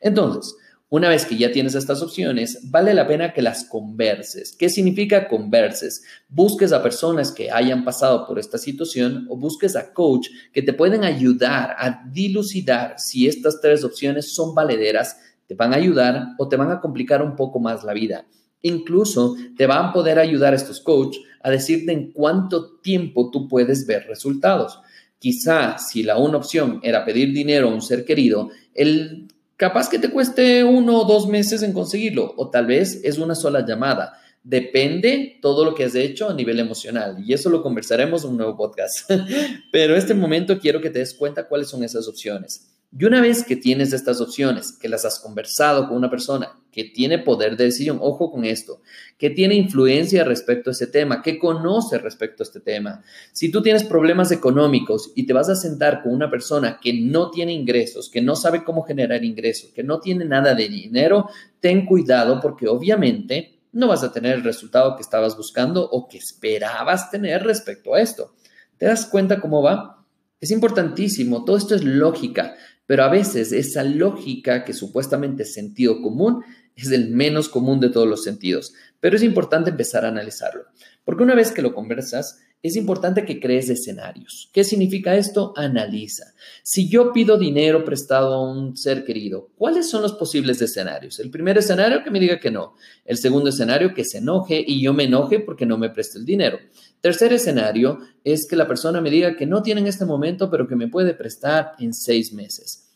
Entonces, 0.00 0.56
una 0.88 1.08
vez 1.08 1.26
que 1.26 1.36
ya 1.36 1.52
tienes 1.52 1.76
estas 1.76 2.02
opciones, 2.02 2.58
vale 2.68 2.92
la 2.92 3.06
pena 3.06 3.32
que 3.32 3.40
las 3.40 3.62
converses. 3.66 4.56
¿Qué 4.58 4.68
significa 4.68 5.28
converses? 5.28 6.02
Busques 6.28 6.72
a 6.72 6.82
personas 6.82 7.30
que 7.30 7.52
hayan 7.52 7.84
pasado 7.84 8.26
por 8.26 8.40
esta 8.40 8.58
situación 8.58 9.28
o 9.30 9.36
busques 9.36 9.76
a 9.76 9.92
coach 9.92 10.26
que 10.52 10.62
te 10.62 10.72
pueden 10.72 11.04
ayudar 11.04 11.76
a 11.78 12.02
dilucidar 12.10 12.98
si 12.98 13.28
estas 13.28 13.60
tres 13.60 13.84
opciones 13.84 14.34
son 14.34 14.56
valederas, 14.56 15.18
te 15.46 15.54
van 15.54 15.72
a 15.72 15.76
ayudar 15.76 16.30
o 16.36 16.48
te 16.48 16.56
van 16.56 16.72
a 16.72 16.80
complicar 16.80 17.22
un 17.22 17.36
poco 17.36 17.60
más 17.60 17.84
la 17.84 17.92
vida. 17.92 18.26
Incluso 18.62 19.36
te 19.56 19.66
van 19.66 19.86
a 19.86 19.92
poder 19.92 20.18
ayudar 20.18 20.54
estos 20.54 20.80
coaches 20.80 21.22
a 21.42 21.50
decirte 21.50 21.92
en 21.92 22.12
cuánto 22.12 22.76
tiempo 22.78 23.30
tú 23.30 23.48
puedes 23.48 23.86
ver 23.86 24.06
resultados. 24.06 24.78
Quizá 25.18 25.78
si 25.78 26.02
la 26.02 26.18
una 26.18 26.38
opción 26.38 26.80
era 26.82 27.04
pedir 27.04 27.32
dinero 27.32 27.68
a 27.68 27.74
un 27.74 27.82
ser 27.82 28.04
querido, 28.04 28.50
el 28.74 29.28
capaz 29.56 29.88
que 29.88 29.98
te 29.98 30.10
cueste 30.10 30.64
uno 30.64 31.00
o 31.00 31.04
dos 31.04 31.28
meses 31.28 31.62
en 31.62 31.72
conseguirlo, 31.72 32.34
o 32.36 32.50
tal 32.50 32.66
vez 32.66 33.00
es 33.04 33.18
una 33.18 33.34
sola 33.34 33.64
llamada. 33.66 34.18
Depende 34.44 35.38
todo 35.40 35.64
lo 35.64 35.74
que 35.74 35.84
has 35.84 35.94
hecho 35.94 36.28
a 36.28 36.34
nivel 36.34 36.58
emocional 36.58 37.22
y 37.24 37.32
eso 37.32 37.48
lo 37.48 37.62
conversaremos 37.62 38.24
en 38.24 38.30
un 38.30 38.38
nuevo 38.38 38.56
podcast. 38.56 39.08
Pero 39.72 39.92
en 39.92 39.98
este 39.98 40.14
momento 40.14 40.58
quiero 40.58 40.80
que 40.80 40.90
te 40.90 40.98
des 40.98 41.14
cuenta 41.14 41.46
cuáles 41.46 41.68
son 41.68 41.84
esas 41.84 42.08
opciones. 42.08 42.71
Y 42.94 43.06
una 43.06 43.22
vez 43.22 43.42
que 43.42 43.56
tienes 43.56 43.94
estas 43.94 44.20
opciones, 44.20 44.72
que 44.72 44.88
las 44.88 45.06
has 45.06 45.18
conversado 45.18 45.88
con 45.88 45.96
una 45.96 46.10
persona 46.10 46.58
que 46.70 46.84
tiene 46.84 47.18
poder 47.18 47.56
de 47.56 47.64
decisión, 47.64 47.98
ojo 48.00 48.30
con 48.30 48.44
esto, 48.44 48.82
que 49.16 49.30
tiene 49.30 49.54
influencia 49.54 50.24
respecto 50.24 50.68
a 50.68 50.72
ese 50.72 50.86
tema, 50.86 51.22
que 51.22 51.38
conoce 51.38 51.96
respecto 51.96 52.42
a 52.42 52.44
este 52.44 52.60
tema. 52.60 53.02
Si 53.32 53.50
tú 53.50 53.62
tienes 53.62 53.84
problemas 53.84 54.30
económicos 54.30 55.10
y 55.14 55.24
te 55.24 55.32
vas 55.32 55.48
a 55.48 55.56
sentar 55.56 56.02
con 56.02 56.12
una 56.12 56.30
persona 56.30 56.78
que 56.82 56.92
no 56.92 57.30
tiene 57.30 57.52
ingresos, 57.54 58.10
que 58.10 58.20
no 58.20 58.36
sabe 58.36 58.62
cómo 58.62 58.82
generar 58.82 59.24
ingresos, 59.24 59.70
que 59.70 59.82
no 59.82 59.98
tiene 59.98 60.26
nada 60.26 60.54
de 60.54 60.68
dinero, 60.68 61.30
ten 61.60 61.86
cuidado 61.86 62.40
porque 62.40 62.68
obviamente 62.68 63.58
no 63.72 63.88
vas 63.88 64.04
a 64.04 64.12
tener 64.12 64.34
el 64.34 64.44
resultado 64.44 64.96
que 64.96 65.02
estabas 65.02 65.34
buscando 65.34 65.88
o 65.88 66.08
que 66.08 66.18
esperabas 66.18 67.10
tener 67.10 67.42
respecto 67.42 67.94
a 67.94 68.02
esto. 68.02 68.34
¿Te 68.76 68.84
das 68.84 69.06
cuenta 69.06 69.40
cómo 69.40 69.62
va? 69.62 70.04
Es 70.42 70.50
importantísimo, 70.50 71.44
todo 71.44 71.56
esto 71.56 71.76
es 71.76 71.84
lógica. 71.84 72.56
Pero 72.86 73.04
a 73.04 73.08
veces 73.08 73.52
esa 73.52 73.84
lógica 73.84 74.64
que 74.64 74.72
supuestamente 74.72 75.44
es 75.44 75.54
sentido 75.54 76.02
común 76.02 76.44
es 76.74 76.90
el 76.90 77.10
menos 77.10 77.48
común 77.48 77.80
de 77.80 77.90
todos 77.90 78.08
los 78.08 78.24
sentidos. 78.24 78.74
Pero 79.00 79.16
es 79.16 79.22
importante 79.22 79.70
empezar 79.70 80.04
a 80.04 80.08
analizarlo. 80.08 80.64
Porque 81.04 81.22
una 81.22 81.34
vez 81.34 81.52
que 81.52 81.62
lo 81.62 81.74
conversas, 81.74 82.40
es 82.62 82.76
importante 82.76 83.24
que 83.24 83.40
crees 83.40 83.68
escenarios. 83.68 84.48
¿Qué 84.52 84.62
significa 84.62 85.16
esto? 85.16 85.52
Analiza. 85.56 86.32
Si 86.62 86.88
yo 86.88 87.12
pido 87.12 87.36
dinero 87.36 87.84
prestado 87.84 88.34
a 88.34 88.52
un 88.52 88.76
ser 88.76 89.04
querido, 89.04 89.50
¿cuáles 89.56 89.90
son 89.90 90.02
los 90.02 90.12
posibles 90.12 90.62
escenarios? 90.62 91.18
El 91.18 91.30
primer 91.30 91.58
escenario 91.58 92.04
que 92.04 92.10
me 92.10 92.20
diga 92.20 92.38
que 92.38 92.52
no. 92.52 92.74
El 93.04 93.16
segundo 93.16 93.48
escenario 93.48 93.94
que 93.94 94.04
se 94.04 94.18
enoje 94.18 94.62
y 94.64 94.80
yo 94.80 94.94
me 94.94 95.04
enoje 95.04 95.40
porque 95.40 95.66
no 95.66 95.76
me 95.76 95.90
preste 95.90 96.18
el 96.18 96.24
dinero. 96.24 96.58
Tercer 97.00 97.32
escenario 97.32 97.98
es 98.22 98.46
que 98.48 98.54
la 98.54 98.68
persona 98.68 99.00
me 99.00 99.10
diga 99.10 99.34
que 99.34 99.46
no 99.46 99.62
tiene 99.62 99.80
en 99.80 99.88
este 99.88 100.04
momento, 100.04 100.48
pero 100.48 100.68
que 100.68 100.76
me 100.76 100.86
puede 100.86 101.14
prestar 101.14 101.72
en 101.80 101.92
seis 101.92 102.32
meses. 102.32 102.91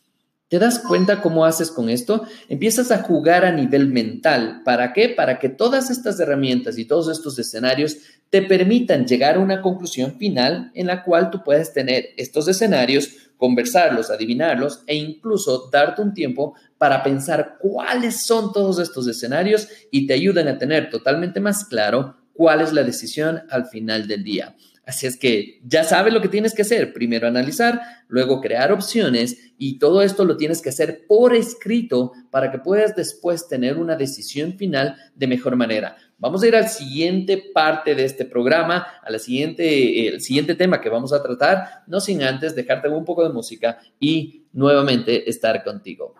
¿Te 0.49 0.59
das 0.59 0.79
cuenta 0.79 1.21
cómo 1.21 1.43
haces 1.43 1.71
con 1.71 1.89
esto? 1.89 2.25
Empiezas 2.47 2.91
a 2.91 3.03
jugar 3.03 3.43
a 3.43 3.51
nivel 3.51 3.87
mental. 3.87 4.61
¿Para 4.63 4.93
qué? 4.93 5.09
Para 5.09 5.39
que 5.39 5.49
todas 5.49 5.89
estas 5.89 6.17
herramientas 6.21 6.77
y 6.77 6.85
todos 6.85 7.09
estos 7.09 7.37
escenarios 7.37 7.97
te 8.29 8.41
permitan 8.41 9.05
llegar 9.05 9.35
a 9.35 9.39
una 9.39 9.61
conclusión 9.61 10.17
final 10.17 10.71
en 10.73 10.87
la 10.87 11.03
cual 11.03 11.31
tú 11.31 11.43
puedes 11.43 11.73
tener 11.73 12.11
estos 12.15 12.47
escenarios, 12.47 13.09
conversarlos, 13.35 14.09
adivinarlos 14.09 14.83
e 14.87 14.95
incluso 14.95 15.69
darte 15.69 16.01
un 16.01 16.13
tiempo 16.13 16.55
para 16.77 17.03
pensar 17.03 17.57
cuáles 17.59 18.25
son 18.25 18.53
todos 18.53 18.79
estos 18.79 19.05
escenarios 19.05 19.67
y 19.91 20.07
te 20.07 20.13
ayudan 20.13 20.47
a 20.47 20.57
tener 20.57 20.89
totalmente 20.89 21.41
más 21.41 21.65
claro 21.65 22.15
cuál 22.31 22.61
es 22.61 22.71
la 22.71 22.83
decisión 22.83 23.43
al 23.49 23.65
final 23.65 24.07
del 24.07 24.23
día. 24.23 24.55
Así 24.87 25.05
es 25.05 25.17
que 25.17 25.59
ya 25.65 25.83
sabes 25.83 26.13
lo 26.13 26.21
que 26.21 26.29
tienes 26.29 26.55
que 26.55 26.61
hacer. 26.61 26.93
Primero 26.93 27.27
analizar, 27.27 27.81
luego 28.07 28.39
crear 28.39 28.71
opciones 28.71 29.51
y 29.57 29.79
todo 29.79 30.01
esto 30.01 30.23
lo 30.23 30.37
tienes 30.37 30.61
que 30.61 30.69
hacer 30.69 31.05
por 31.05 31.35
escrito 31.35 32.13
para 32.31 32.51
que 32.51 32.59
puedas 32.59 32.95
después 32.95 33.49
tener 33.49 33.77
una 33.77 33.97
decisión 33.97 34.53
final 34.53 34.95
de 35.13 35.27
mejor 35.27 35.57
manera. 35.57 35.97
Vamos 36.19 36.41
a 36.41 36.47
ir 36.47 36.55
al 36.55 36.69
siguiente 36.69 37.51
parte 37.53 37.95
de 37.95 38.05
este 38.05 38.23
programa, 38.23 38.87
al 39.03 39.19
siguiente, 39.19 40.07
el 40.07 40.21
siguiente 40.21 40.55
tema 40.55 40.79
que 40.79 40.87
vamos 40.87 41.11
a 41.11 41.21
tratar, 41.21 41.83
no 41.85 41.99
sin 41.99 42.23
antes 42.23 42.55
dejarte 42.55 42.87
un 42.87 43.03
poco 43.03 43.27
de 43.27 43.33
música 43.33 43.79
y 43.99 44.45
nuevamente 44.53 45.29
estar 45.29 45.65
contigo. 45.65 46.15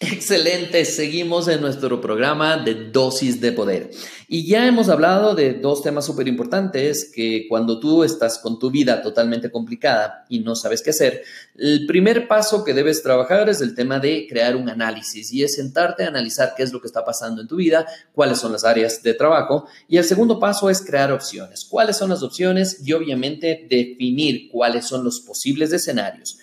Excelente, 0.00 0.84
seguimos 0.84 1.48
en 1.48 1.60
nuestro 1.60 2.00
programa 2.00 2.56
de 2.56 2.90
dosis 2.92 3.40
de 3.40 3.50
poder. 3.50 3.90
Y 4.28 4.46
ya 4.46 4.64
hemos 4.64 4.88
hablado 4.88 5.34
de 5.34 5.54
dos 5.54 5.82
temas 5.82 6.06
súper 6.06 6.28
importantes 6.28 7.10
que 7.12 7.46
cuando 7.48 7.80
tú 7.80 8.04
estás 8.04 8.38
con 8.38 8.60
tu 8.60 8.70
vida 8.70 9.02
totalmente 9.02 9.50
complicada 9.50 10.24
y 10.28 10.38
no 10.38 10.54
sabes 10.54 10.82
qué 10.82 10.90
hacer, 10.90 11.24
el 11.56 11.84
primer 11.86 12.28
paso 12.28 12.62
que 12.62 12.74
debes 12.74 13.02
trabajar 13.02 13.48
es 13.48 13.60
el 13.60 13.74
tema 13.74 13.98
de 13.98 14.28
crear 14.28 14.54
un 14.54 14.68
análisis 14.68 15.32
y 15.32 15.42
es 15.42 15.56
sentarte 15.56 16.04
a 16.04 16.08
analizar 16.08 16.54
qué 16.56 16.62
es 16.62 16.72
lo 16.72 16.80
que 16.80 16.86
está 16.86 17.04
pasando 17.04 17.42
en 17.42 17.48
tu 17.48 17.56
vida, 17.56 17.84
cuáles 18.12 18.38
son 18.38 18.52
las 18.52 18.62
áreas 18.62 19.02
de 19.02 19.14
trabajo. 19.14 19.66
Y 19.88 19.96
el 19.96 20.04
segundo 20.04 20.38
paso 20.38 20.70
es 20.70 20.80
crear 20.80 21.10
opciones. 21.10 21.64
¿Cuáles 21.64 21.96
son 21.96 22.10
las 22.10 22.22
opciones? 22.22 22.86
Y 22.86 22.92
obviamente 22.92 23.66
definir 23.68 24.48
cuáles 24.48 24.86
son 24.86 25.02
los 25.02 25.18
posibles 25.18 25.72
escenarios. 25.72 26.38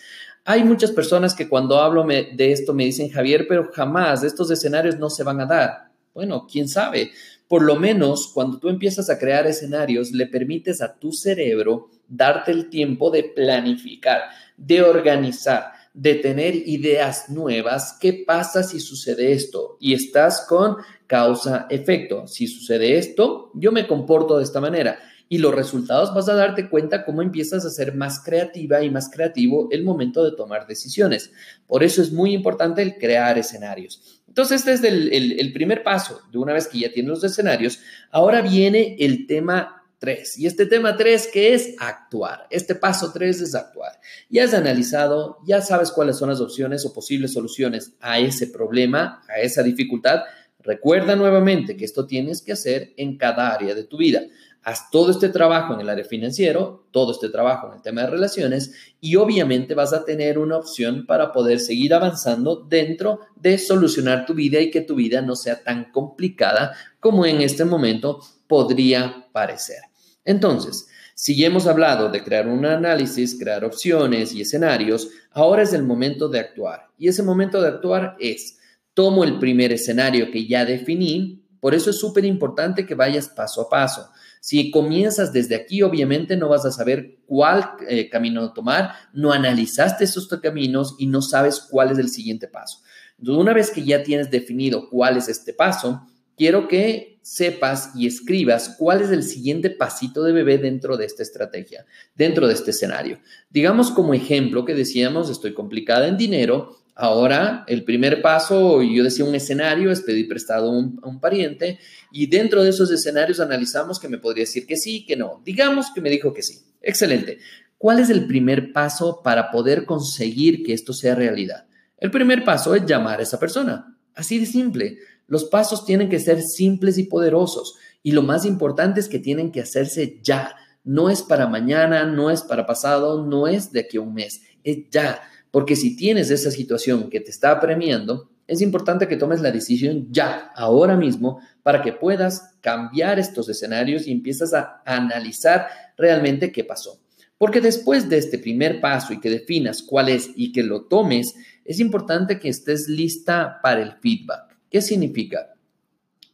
Hay 0.48 0.64
muchas 0.64 0.92
personas 0.92 1.34
que 1.34 1.50
cuando 1.50 1.80
hablo 1.80 2.06
de 2.06 2.52
esto 2.52 2.72
me 2.72 2.86
dicen, 2.86 3.10
Javier, 3.10 3.48
pero 3.50 3.72
jamás 3.74 4.24
estos 4.24 4.52
escenarios 4.52 5.00
no 5.00 5.10
se 5.10 5.24
van 5.24 5.42
a 5.42 5.48
dar. 5.48 5.90
Bueno, 6.14 6.46
quién 6.50 6.70
sabe. 6.70 7.12
Por 7.48 7.64
lo 7.64 7.78
menos 7.78 8.28
cuando 8.32 8.60
tú 8.60 8.70
empiezas 8.70 9.10
a 9.10 9.18
crear 9.18 9.48
escenarios, 9.48 10.12
le 10.12 10.28
permites 10.28 10.84
a 10.84 10.94
tu 11.00 11.12
cerebro 11.12 11.90
darte 12.08 12.52
el 12.52 12.70
tiempo 12.70 13.10
de 13.10 13.24
planificar, 13.24 14.22
de 14.56 14.84
organizar, 14.84 15.72
de 15.96 16.14
tener 16.14 16.54
ideas 16.56 17.28
nuevas. 17.30 17.98
¿Qué 18.00 18.14
pasa 18.14 18.62
si 18.62 18.80
sucede 18.80 19.32
esto? 19.32 19.78
Y 19.80 19.96
estás 19.96 20.46
con 20.48 20.78
causa-efecto. 21.08 22.28
Si 22.28 22.46
sucede 22.46 23.00
esto, 23.00 23.50
yo 23.56 23.72
me 23.72 23.88
comporto 23.88 24.38
de 24.38 24.44
esta 24.44 24.62
manera 24.62 25.00
y 25.28 25.40
los 25.40 25.54
resultados 25.54 26.14
vas 26.14 26.30
a 26.30 26.36
darte 26.36 26.70
cuenta 26.70 27.04
cómo 27.04 27.22
empiezas 27.22 27.66
a 27.66 27.70
ser 27.70 27.96
más 27.96 28.20
creativa 28.20 28.84
y 28.84 28.90
más 28.90 29.10
creativo 29.10 29.68
el 29.72 29.84
momento 29.84 30.24
de 30.24 30.36
tomar 30.36 30.68
decisiones. 30.68 31.32
Por 31.68 31.84
eso 31.84 32.02
es 32.02 32.12
muy 32.12 32.34
importante 32.34 32.82
el 32.82 32.98
crear 32.98 33.38
escenarios. 33.38 34.22
Entonces, 34.28 34.60
este 34.60 34.74
es 34.74 34.84
el, 34.84 35.40
el 35.40 35.54
primer 35.54 35.82
paso. 35.82 36.22
De 36.32 36.38
una 36.38 36.54
vez 36.54 36.68
que 36.68 36.80
ya 36.80 36.92
tienes 36.92 37.10
los 37.10 37.24
escenarios, 37.24 37.80
ahora 38.12 38.42
viene 38.42 38.98
el 39.00 39.26
tema 39.28 39.86
3. 40.00 40.40
Y 40.40 40.46
este 40.46 40.66
tema 40.66 40.96
3 40.96 41.30
que 41.32 41.54
es 41.54 41.76
actuar. 41.80 42.46
Este 42.50 42.76
paso 42.76 43.12
3 43.12 43.42
es 43.42 43.56
actuar. 43.56 43.94
Ya 44.30 44.44
has 44.44 44.54
analizado, 44.54 45.40
ya 45.48 45.62
sabes 45.62 45.92
cuáles 45.92 46.18
son 46.18 46.30
las 46.30 46.42
opciones 46.42 46.86
o 46.86 46.94
posibles 46.94 47.34
soluciones 47.34 47.94
a 48.02 48.20
ese 48.20 48.48
problema, 48.48 49.24
a 49.28 49.40
esa 49.40 49.64
dificultad. 49.64 50.22
Recuerda 50.60 51.16
nuevamente 51.16 51.78
que 51.78 51.86
esto 51.86 52.06
tienes 52.06 52.42
que 52.42 52.52
hacer 52.52 52.94
en 52.98 53.18
cada 53.18 53.54
área 53.54 53.74
de 53.74 53.84
tu 53.84 53.98
vida 53.98 54.22
haz 54.66 54.90
todo 54.90 55.12
este 55.12 55.30
trabajo 55.30 55.76
en 55.76 55.82
el 55.82 55.90
área 55.90 56.04
financiero, 56.04 56.88
todo 56.90 57.12
este 57.12 57.30
trabajo 57.30 57.68
en 57.68 57.76
el 57.76 57.82
tema 57.84 58.02
de 58.02 58.08
relaciones 58.08 58.74
y 59.00 59.16
obviamente 59.16 59.76
vas 59.76 59.94
a 59.94 60.04
tener 60.04 60.40
una 60.40 60.58
opción 60.58 61.06
para 61.06 61.32
poder 61.32 61.60
seguir 61.60 61.94
avanzando 61.94 62.66
dentro 62.68 63.20
de 63.36 63.60
solucionar 63.60 64.26
tu 64.26 64.34
vida 64.34 64.60
y 64.60 64.72
que 64.72 64.82
tu 64.82 64.96
vida 64.96 65.22
no 65.22 65.36
sea 65.36 65.64
tan 65.64 65.92
complicada 65.92 66.76
como 67.00 67.28
en 67.28 67.42
este 67.42 67.64
momento 67.64 68.22
podría 68.48 69.28
parecer. 69.32 69.82
Entonces, 70.24 70.88
si 71.14 71.46
hemos 71.46 71.68
hablado 71.68 72.10
de 72.10 72.24
crear 72.24 72.48
un 72.48 72.66
análisis, 72.66 73.38
crear 73.40 73.64
opciones 73.64 74.34
y 74.34 74.42
escenarios, 74.42 75.10
ahora 75.30 75.62
es 75.62 75.74
el 75.74 75.84
momento 75.84 76.28
de 76.28 76.40
actuar. 76.40 76.88
Y 76.98 77.08
ese 77.08 77.22
momento 77.22 77.62
de 77.62 77.68
actuar 77.68 78.16
es, 78.20 78.58
tomo 78.96 79.24
el 79.24 79.38
primer 79.38 79.72
escenario 79.72 80.32
que 80.32 80.48
ya 80.48 80.66
definí, 80.66 81.46
por 81.60 81.76
eso 81.76 81.92
es 81.92 82.00
súper 82.00 82.26
importante 82.26 82.86
que 82.86 82.96
vayas 82.96 83.30
paso 83.30 83.62
a 83.62 83.70
paso. 83.70 84.10
Si 84.46 84.70
comienzas 84.70 85.34
desde 85.34 85.56
aquí, 85.56 85.82
obviamente 85.82 86.38
no 86.38 86.50
vas 86.50 86.66
a 86.66 86.72
saber 86.72 87.18
cuál 87.26 87.68
eh, 87.90 88.12
camino 88.12 88.54
tomar, 88.54 88.92
no 89.12 89.32
analizaste 89.32 90.04
esos 90.04 90.28
caminos 90.28 90.96
y 91.00 91.08
no 91.08 91.24
sabes 91.24 91.60
cuál 91.60 91.90
es 91.90 91.98
el 91.98 92.10
siguiente 92.10 92.48
paso. 92.48 92.78
Una 93.26 93.54
vez 93.54 93.72
que 93.72 93.84
ya 93.84 94.04
tienes 94.04 94.30
definido 94.30 94.88
cuál 94.92 95.18
es 95.18 95.30
este 95.30 95.52
paso, 95.52 96.06
quiero 96.38 96.68
que 96.68 97.18
sepas 97.24 97.90
y 97.96 98.06
escribas 98.06 98.76
cuál 98.78 99.02
es 99.02 99.10
el 99.10 99.24
siguiente 99.24 99.72
pasito 99.72 100.22
de 100.22 100.32
bebé 100.32 100.60
dentro 100.60 100.96
de 100.96 101.06
esta 101.06 101.24
estrategia, 101.24 101.88
dentro 102.14 102.48
de 102.48 102.54
este 102.54 102.70
escenario. 102.70 103.18
Digamos 103.50 103.90
como 103.90 104.14
ejemplo 104.14 104.64
que 104.64 104.76
decíamos, 104.76 105.32
estoy 105.32 105.56
complicada 105.56 106.08
en 106.08 106.18
dinero, 106.18 106.78
Ahora, 106.98 107.66
el 107.68 107.84
primer 107.84 108.22
paso, 108.22 108.82
yo 108.82 109.04
decía 109.04 109.26
un 109.26 109.36
escenario, 109.36 109.92
es 109.92 110.00
pedir 110.00 110.30
prestado 110.30 110.70
a 110.70 110.72
un, 110.72 111.20
pariente 111.20 111.78
y 112.10 112.28
dentro 112.28 112.64
de 112.64 112.70
esos 112.70 112.90
escenarios 112.90 113.42
analizamos 113.42 114.00
que 114.00 114.08
me 114.08 114.18
podría 114.18 114.44
decir 114.44 114.66
que 114.66 114.78
sí, 114.78 115.06
que 115.06 115.18
no. 115.18 115.42
Digamos 115.44 115.88
que 115.94 116.00
me 116.00 116.10
dijo 116.10 116.34
que 116.34 116.42
sí. 116.42 116.62
Excelente. 116.82 117.40
¿Cuál 117.78 118.00
es 118.00 118.10
el 118.10 118.26
primer 118.28 118.72
paso 118.72 119.22
para 119.22 119.52
poder 119.52 119.86
conseguir 119.86 120.64
que 120.64 120.72
esto 120.72 120.94
sea 120.94 121.16
realidad? 121.16 121.66
El 121.98 122.12
primer 122.12 122.46
paso 122.46 122.74
es 122.76 122.86
llamar 122.86 123.20
a 123.20 123.24
esa 123.24 123.40
persona. 123.40 123.98
Así 124.14 124.40
de 124.40 124.46
simple. 124.46 125.00
Los 125.28 125.44
pasos 125.46 125.86
tienen 125.86 126.08
que 126.08 126.20
ser 126.20 126.42
simples 126.42 126.98
y 126.98 127.04
poderosos 127.04 127.76
y 128.04 128.12
lo 128.12 128.22
más 128.22 128.46
importante 128.46 129.02
es 129.02 129.10
que 129.10 129.20
tienen 129.20 129.52
que 129.52 129.60
hacerse 129.60 130.22
ya. 130.24 130.56
No 130.86 131.10
es 131.10 131.24
para 131.24 131.48
mañana, 131.48 132.06
no 132.06 132.32
es 132.32 132.42
para 132.42 132.66
pasado, 132.66 133.26
no 133.26 133.48
es 133.48 133.74
de 133.74 133.82
aquí 133.82 133.98
a 133.98 134.02
un 134.02 134.14
mes, 134.14 134.44
es 134.64 134.90
ya 134.92 135.22
porque 135.56 135.78
si 135.78 135.96
tienes 135.96 136.32
esa 136.32 136.52
situación 136.52 137.10
que 137.10 137.22
te 137.22 137.32
está 137.32 137.52
apremiando, 137.52 138.30
es 138.46 138.60
importante 138.60 139.08
que 139.08 139.16
tomes 139.16 139.40
la 139.40 139.54
decisión 139.54 140.10
ya, 140.12 140.52
ahora 140.54 140.98
mismo, 140.98 141.40
para 141.64 141.82
que 141.82 141.94
puedas 141.94 142.58
cambiar 142.60 143.20
estos 143.20 143.48
escenarios 143.48 144.06
y 144.06 144.12
empiezas 144.12 144.54
a 144.54 144.82
analizar 144.86 145.68
realmente 145.98 146.52
qué 146.52 146.66
pasó. 146.66 147.00
Porque 147.38 147.62
después 147.62 148.10
de 148.10 148.18
este 148.18 148.38
primer 148.38 148.82
paso 148.82 149.14
y 149.14 149.22
que 149.22 149.30
definas 149.30 149.82
cuál 149.82 150.10
es 150.10 150.30
y 150.36 150.52
que 150.52 150.62
lo 150.62 150.88
tomes, 150.88 151.34
es 151.64 151.80
importante 151.80 152.38
que 152.38 152.50
estés 152.50 152.90
lista 152.90 153.62
para 153.64 153.82
el 153.82 153.94
feedback. 154.02 154.58
¿Qué 154.70 154.82
significa? 154.82 155.54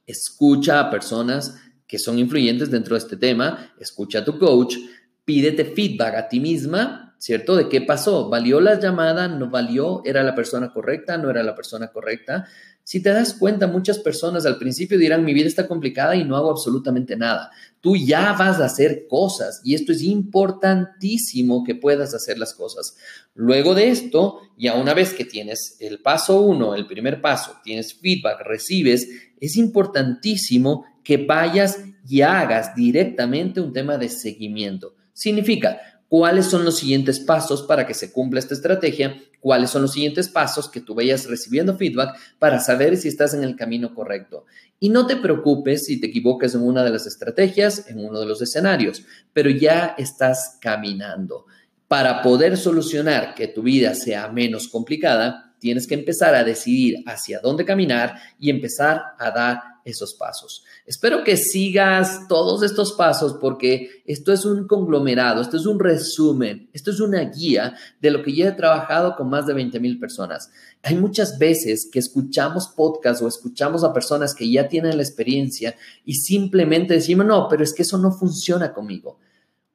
Escucha 0.08 0.80
a 0.80 0.90
personas 0.90 1.58
que 1.86 2.00
son 2.00 2.18
influyentes 2.18 2.72
dentro 2.72 2.96
de 2.96 3.04
este 3.04 3.18
tema, 3.18 3.72
escucha 3.80 4.18
a 4.18 4.26
tu 4.26 4.40
coach, 4.40 4.78
pídete 5.24 5.64
feedback 5.64 6.16
a 6.16 6.28
ti 6.28 6.40
misma 6.40 7.11
¿cierto? 7.22 7.56
¿De 7.56 7.70
qué 7.70 7.82
pasó? 7.82 8.30
¿Valió 8.30 8.60
la 8.60 8.80
llamada? 8.80 9.28
¿No 9.28 9.52
valió? 9.52 10.02
¿Era 10.06 10.24
la 10.24 10.34
persona 10.34 10.74
correcta? 10.74 11.20
¿No 11.20 11.30
era 11.30 11.44
la 11.44 11.56
persona 11.56 11.90
correcta? 11.90 12.48
Si 12.84 13.00
te 13.00 13.12
das 13.12 13.36
cuenta, 13.36 13.68
muchas 13.68 14.00
personas 14.00 14.48
al 14.48 14.58
principio 14.58 14.98
dirán, 14.98 15.24
mi 15.24 15.36
vida 15.36 15.46
está 15.46 15.68
complicada 15.68 16.16
y 16.16 16.24
no 16.24 16.36
hago 16.36 16.50
absolutamente 16.50 17.16
nada. 17.16 17.52
Tú 17.80 17.96
ya 17.96 18.34
vas 18.34 18.60
a 18.60 18.66
hacer 18.66 19.06
cosas 19.08 19.62
y 19.64 19.76
esto 19.76 19.92
es 19.92 20.02
importantísimo 20.02 21.64
que 21.64 21.76
puedas 21.76 22.16
hacer 22.16 22.40
las 22.40 22.56
cosas. 22.56 22.98
Luego 23.36 23.76
de 23.76 23.90
esto, 23.90 24.40
ya 24.58 24.74
una 24.74 24.96
vez 24.96 25.14
que 25.14 25.24
tienes 25.24 25.78
el 25.80 26.00
paso 26.00 26.42
uno, 26.42 26.74
el 26.74 26.88
primer 26.88 27.22
paso, 27.22 27.56
tienes 27.64 27.94
feedback, 27.94 28.42
recibes, 28.44 29.08
es 29.40 29.58
importantísimo 29.58 30.86
que 31.04 31.18
vayas 31.18 31.84
y 32.10 32.22
hagas 32.22 32.74
directamente 32.74 33.62
un 33.62 33.74
tema 33.74 34.00
de 34.00 34.10
seguimiento. 34.10 34.96
Significa, 35.14 35.80
cuáles 36.12 36.48
son 36.48 36.66
los 36.66 36.78
siguientes 36.78 37.22
pasos 37.22 37.64
para 37.64 37.88
que 37.88 37.94
se 37.94 38.12
cumpla 38.12 38.42
esta 38.42 38.54
estrategia, 38.54 39.16
cuáles 39.40 39.70
son 39.70 39.84
los 39.84 39.94
siguientes 39.94 40.28
pasos 40.28 40.68
que 40.68 40.82
tú 40.82 40.94
vayas 40.94 41.26
recibiendo 41.26 41.78
feedback 41.78 42.18
para 42.38 42.60
saber 42.60 42.98
si 42.98 43.08
estás 43.08 43.34
en 43.34 43.46
el 43.46 43.56
camino 43.56 43.96
correcto. 43.96 44.46
Y 44.78 44.90
no 44.90 45.08
te 45.08 45.16
preocupes 45.16 45.86
si 45.86 46.02
te 46.02 46.08
equivocas 46.08 46.54
en 46.54 46.64
una 46.64 46.84
de 46.84 46.90
las 46.90 47.08
estrategias, 47.08 47.88
en 47.88 48.04
uno 48.04 48.20
de 48.20 48.26
los 48.26 48.42
escenarios, 48.42 49.06
pero 49.32 49.50
ya 49.50 49.96
estás 49.98 50.58
caminando. 50.60 51.46
Para 51.88 52.22
poder 52.22 52.58
solucionar 52.58 53.34
que 53.34 53.48
tu 53.48 53.62
vida 53.62 53.96
sea 53.96 54.28
menos 54.28 54.68
complicada, 54.68 55.51
tienes 55.62 55.86
que 55.86 55.94
empezar 55.94 56.34
a 56.34 56.44
decidir 56.44 57.04
hacia 57.06 57.40
dónde 57.40 57.64
caminar 57.64 58.16
y 58.40 58.50
empezar 58.50 59.14
a 59.20 59.30
dar 59.30 59.62
esos 59.86 60.16
pasos. 60.16 60.64
Espero 60.88 61.24
que 61.24 61.38
sigas 61.38 62.28
todos 62.28 62.64
estos 62.64 62.94
pasos 62.94 63.38
porque 63.40 64.04
esto 64.06 64.34
es 64.34 64.44
un 64.44 64.68
conglomerado, 64.68 65.40
esto 65.42 65.58
es 65.58 65.68
un 65.68 65.80
resumen, 65.80 66.68
esto 66.74 66.90
es 66.90 67.00
una 67.00 67.22
guía 67.22 67.76
de 68.00 68.10
lo 68.10 68.24
que 68.24 68.34
ya 68.34 68.48
he 68.48 68.52
trabajado 68.54 69.16
con 69.16 69.30
más 69.30 69.46
de 69.46 69.54
20 69.54 69.80
mil 69.80 70.00
personas. 70.00 70.52
Hay 70.82 70.96
muchas 70.96 71.38
veces 71.38 71.88
que 71.92 72.00
escuchamos 72.00 72.68
podcasts 72.68 73.22
o 73.22 73.28
escuchamos 73.28 73.84
a 73.84 73.94
personas 73.94 74.34
que 74.34 74.50
ya 74.50 74.68
tienen 74.68 74.98
la 74.98 75.04
experiencia 75.04 75.76
y 76.04 76.16
simplemente 76.16 76.96
decimos, 76.96 77.28
no, 77.28 77.48
pero 77.48 77.64
es 77.64 77.74
que 77.74 77.84
eso 77.84 78.00
no 78.00 78.12
funciona 78.12 78.74
conmigo. 78.74 79.20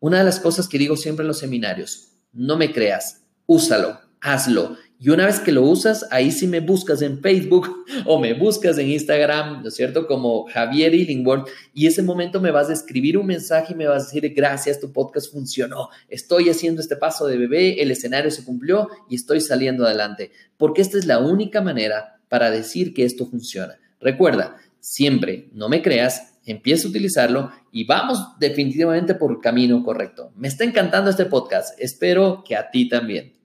Una 0.01 0.19
de 0.19 0.25
las 0.25 0.41
cosas 0.41 0.67
que 0.67 0.79
digo 0.79 0.97
siempre 0.97 1.23
en 1.23 1.29
los 1.29 1.39
seminarios, 1.39 2.09
no 2.33 2.57
me 2.57 2.73
creas, 2.73 3.23
úsalo, 3.47 4.01
hazlo 4.21 4.77
Y 4.99 5.11
una 5.11 5.27
vez 5.27 5.41
que 5.41 5.53
lo 5.53 5.63
usas, 5.63 6.07
ahí 6.11 6.31
sí 6.31 6.47
me 6.47 6.61
buscas 6.61 7.03
en 7.03 7.21
Facebook 7.21 7.85
o 8.07 8.19
me 8.19 8.33
buscas 8.33 8.79
en 8.79 8.89
Instagram, 8.89 9.63
¿no 9.63 9.69
es 9.69 9.75
cierto? 9.75 10.07
Como 10.07 10.47
Javier 10.47 10.95
Illingworth. 10.95 11.49
Y 11.75 11.87
ese 11.87 12.03
momento 12.03 12.41
me 12.41 12.51
vas 12.51 12.71
a 12.71 12.73
escribir 12.73 13.19
un 13.19 13.27
mensaje 13.27 13.75
y 13.75 13.77
me 13.77 13.87
vas 13.87 14.05
a 14.05 14.07
decir, 14.07 14.33
gracias, 14.35 14.81
tu 14.81 14.93
podcast 14.93 15.31
funcionó. 15.31 15.91
Estoy 16.09 16.49
haciendo 16.49 16.81
este 16.81 16.97
paso 16.97 17.27
de 17.27 17.37
bebé, 17.37 17.83
el 17.83 17.91
escenario 17.91 18.31
se 18.31 18.45
cumplió 18.45 18.89
y 19.11 19.17
estoy 19.17 19.43
saliendo 19.43 19.85
adelante. 19.85 20.31
Porque 20.57 20.81
esta 20.81 20.97
es 20.97 21.05
la 21.05 21.19
única 21.19 21.61
manera 21.61 22.19
para 22.29 22.51
decir 22.51 22.95
que 22.95 23.05
esto 23.05 23.27
funciona. 23.27 23.79
Recuerda, 24.01 24.57
siempre, 24.81 25.51
no 25.53 25.69
me 25.69 25.83
creas, 25.83 26.39
empieza 26.47 26.87
a 26.87 26.91
utilizarlo 26.91 27.51
y 27.71 27.85
vamos 27.85 28.39
definitivamente 28.39 29.15
por 29.15 29.31
el 29.31 29.41
camino 29.41 29.83
correcto. 29.85 30.33
Me 30.37 30.49
está 30.49 30.65
encantando 30.65 31.11
este 31.11 31.27
podcast. 31.27 31.79
Espero 31.79 32.43
que 32.47 32.57
a 32.57 32.71
ti 32.71 32.89
también. 32.89 33.36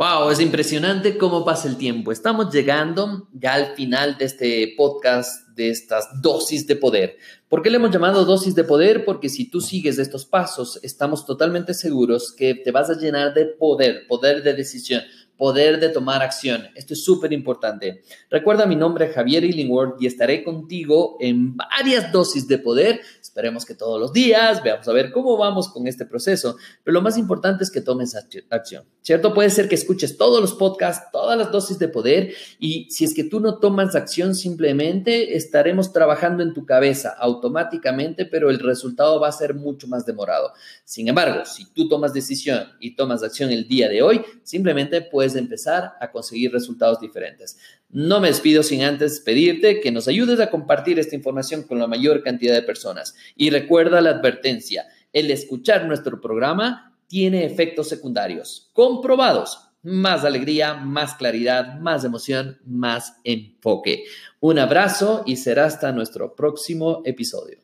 Wow, 0.00 0.30
es 0.30 0.40
impresionante 0.40 1.18
cómo 1.18 1.44
pasa 1.44 1.68
el 1.68 1.76
tiempo. 1.76 2.10
Estamos 2.10 2.50
llegando 2.50 3.28
ya 3.34 3.52
al 3.52 3.74
final 3.74 4.16
de 4.16 4.24
este 4.24 4.72
podcast, 4.74 5.46
de 5.48 5.68
estas 5.68 6.22
dosis 6.22 6.66
de 6.66 6.76
poder. 6.76 7.18
¿Por 7.50 7.60
qué 7.60 7.68
le 7.68 7.76
hemos 7.76 7.90
llamado 7.90 8.24
dosis 8.24 8.54
de 8.54 8.64
poder? 8.64 9.04
Porque 9.04 9.28
si 9.28 9.50
tú 9.50 9.60
sigues 9.60 9.98
estos 9.98 10.24
pasos, 10.24 10.80
estamos 10.82 11.26
totalmente 11.26 11.74
seguros 11.74 12.32
que 12.34 12.54
te 12.54 12.70
vas 12.70 12.88
a 12.88 12.96
llenar 12.96 13.34
de 13.34 13.44
poder, 13.44 14.06
poder 14.06 14.42
de 14.42 14.54
decisión, 14.54 15.02
poder 15.40 15.80
de 15.80 15.88
tomar 15.88 16.20
acción. 16.22 16.68
Esto 16.74 16.92
es 16.92 17.02
súper 17.02 17.32
importante. 17.32 18.02
Recuerda 18.28 18.66
mi 18.66 18.76
nombre 18.76 19.06
es 19.06 19.14
Javier 19.14 19.42
Illingworth 19.42 19.96
y 19.98 20.06
estaré 20.06 20.44
contigo 20.44 21.16
en 21.18 21.56
varias 21.56 22.12
dosis 22.12 22.46
de 22.46 22.58
poder. 22.58 23.00
Esperemos 23.22 23.64
que 23.64 23.74
todos 23.74 23.98
los 23.98 24.12
días, 24.12 24.62
veamos 24.62 24.86
a 24.86 24.92
ver 24.92 25.10
cómo 25.10 25.38
vamos 25.38 25.70
con 25.70 25.86
este 25.86 26.04
proceso. 26.04 26.56
Pero 26.84 26.92
lo 26.92 27.00
más 27.00 27.16
importante 27.16 27.64
es 27.64 27.70
que 27.70 27.80
tomes 27.80 28.14
acción, 28.14 28.84
¿cierto? 29.00 29.32
Puede 29.32 29.48
ser 29.48 29.66
que 29.66 29.76
escuches 29.76 30.18
todos 30.18 30.42
los 30.42 30.52
podcasts, 30.52 31.10
todas 31.10 31.38
las 31.38 31.50
dosis 31.50 31.78
de 31.78 31.88
poder 31.88 32.34
y 32.58 32.90
si 32.90 33.06
es 33.06 33.14
que 33.14 33.24
tú 33.24 33.40
no 33.40 33.60
tomas 33.60 33.96
acción, 33.96 34.34
simplemente 34.34 35.38
estaremos 35.38 35.94
trabajando 35.94 36.42
en 36.42 36.52
tu 36.52 36.66
cabeza 36.66 37.16
automáticamente, 37.18 38.26
pero 38.26 38.50
el 38.50 38.58
resultado 38.58 39.18
va 39.18 39.28
a 39.28 39.32
ser 39.32 39.54
mucho 39.54 39.88
más 39.88 40.04
demorado. 40.04 40.52
Sin 40.84 41.08
embargo, 41.08 41.46
si 41.46 41.64
tú 41.72 41.88
tomas 41.88 42.12
decisión 42.12 42.68
y 42.78 42.94
tomas 42.94 43.22
acción 43.22 43.50
el 43.50 43.66
día 43.66 43.88
de 43.88 44.02
hoy, 44.02 44.20
simplemente 44.42 45.00
puedes 45.30 45.36
empezar 45.36 45.94
a 46.00 46.10
conseguir 46.10 46.52
resultados 46.52 47.00
diferentes. 47.00 47.58
No 47.90 48.20
me 48.20 48.28
despido 48.28 48.62
sin 48.62 48.82
antes 48.82 49.20
pedirte 49.20 49.80
que 49.80 49.92
nos 49.92 50.08
ayudes 50.08 50.40
a 50.40 50.50
compartir 50.50 50.98
esta 50.98 51.16
información 51.16 51.62
con 51.62 51.78
la 51.78 51.86
mayor 51.86 52.22
cantidad 52.22 52.54
de 52.54 52.62
personas. 52.62 53.14
Y 53.36 53.50
recuerda 53.50 54.00
la 54.00 54.10
advertencia, 54.10 54.86
el 55.12 55.30
escuchar 55.30 55.86
nuestro 55.86 56.20
programa 56.20 56.96
tiene 57.06 57.44
efectos 57.44 57.88
secundarios 57.88 58.70
comprobados. 58.72 59.66
Más 59.82 60.24
alegría, 60.24 60.74
más 60.74 61.14
claridad, 61.14 61.78
más 61.78 62.04
emoción, 62.04 62.58
más 62.66 63.14
enfoque. 63.24 64.04
Un 64.40 64.58
abrazo 64.58 65.22
y 65.26 65.36
será 65.36 65.64
hasta 65.64 65.90
nuestro 65.90 66.34
próximo 66.34 67.02
episodio. 67.04 67.58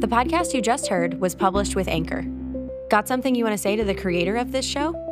The 0.00 0.08
podcast 0.08 0.52
you 0.52 0.60
just 0.60 0.88
heard 0.88 1.20
was 1.20 1.36
published 1.36 1.76
with 1.76 1.86
Anchor. 1.86 2.26
Got 2.90 3.06
something 3.06 3.36
you 3.36 3.44
want 3.44 3.54
to 3.54 3.62
say 3.62 3.76
to 3.76 3.84
the 3.84 3.94
creator 3.94 4.36
of 4.36 4.50
this 4.50 4.66
show? 4.66 5.11